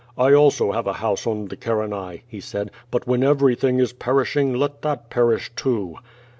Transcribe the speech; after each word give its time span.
"I 0.17 0.33
also 0.33 0.71
have 0.71 0.87
a 0.87 0.93
house 0.93 1.27
on 1.27 1.45
the 1.45 1.55
Carinae," 1.55 2.23
he 2.27 2.39
said, 2.39 2.71
"but 2.89 3.05
when 3.05 3.21
everything 3.23 3.77
is 3.79 3.93
perishing, 3.93 4.51
let 4.51 4.81
that 4.81 5.11
perish, 5.11 5.51
too." 5.55 5.97